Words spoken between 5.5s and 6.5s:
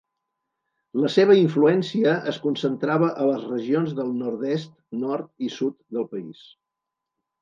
sud del país.